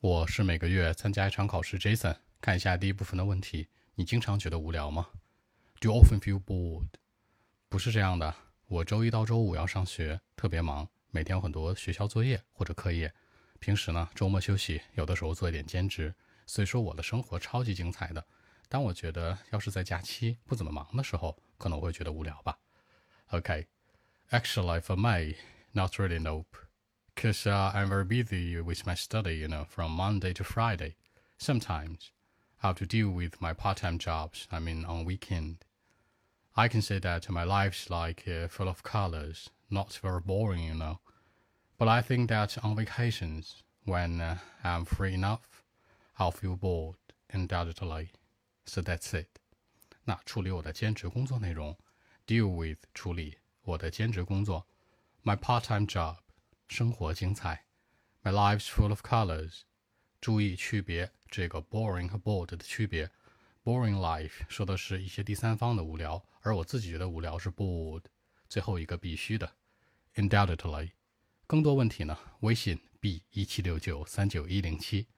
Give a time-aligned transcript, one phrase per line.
[0.00, 1.78] 我是每个月参加一场考试。
[1.78, 3.68] Jason，看一下第一部分的问题。
[3.96, 5.10] 你经常觉得无聊吗
[5.78, 6.88] ？Do you often feel bored？
[7.68, 8.34] 不是这样的。
[8.66, 13.12] 我周一到周五要上学，特别忙，每天有很多学校作业或者课业。
[13.58, 16.14] 平时呢，周末休息，有的时候做一点兼职。
[16.46, 18.26] 所以说，我的生活超级精彩的。
[18.70, 22.58] 但我觉得，要是在假期不怎么忙的时候，可能会觉得无聊吧。
[23.26, 25.36] OK，Actually, for me,
[25.72, 26.46] not really nope.
[27.19, 30.95] Because uh, I'm very busy with my study, you know, from Monday to Friday.
[31.37, 32.11] Sometimes
[32.61, 34.47] I have to deal with my part-time jobs.
[34.51, 35.65] I mean, on weekend.
[36.55, 40.75] I can say that my life's like uh, full of colors, not very boring, you
[40.75, 40.99] know.
[41.77, 45.63] But I think that on vacations, when uh, I'm free enough,
[46.17, 46.95] I'll feel bored
[47.31, 48.11] undoubtedly.
[48.65, 49.39] So that's it.
[50.05, 51.75] 那处理我的兼职工作内容，
[52.27, 54.65] deal with 处理我的兼职工作，
[55.23, 56.17] my part-time job
[56.70, 57.64] 生活精彩
[58.22, 59.62] ，My life's full of colors。
[60.20, 63.10] 注意区别这个 boring 和 bored 的区别。
[63.64, 68.04] Boring life 说的是一些第三方的无聊，而我自己觉得无聊是 bored。
[68.48, 69.52] 最后一个必须的
[70.14, 70.92] ，undoubtedly。
[71.48, 72.16] 更多问题呢？
[72.42, 75.08] 微信 b 一七六九三九一零七。